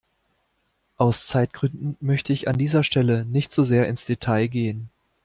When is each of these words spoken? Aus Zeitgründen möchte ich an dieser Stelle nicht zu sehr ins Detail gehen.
Aus 0.97 1.27
Zeitgründen 1.27 1.95
möchte 2.01 2.33
ich 2.33 2.47
an 2.47 2.57
dieser 2.57 2.83
Stelle 2.83 3.23
nicht 3.23 3.51
zu 3.51 3.61
sehr 3.61 3.87
ins 3.87 4.03
Detail 4.05 4.47
gehen. 4.47 4.89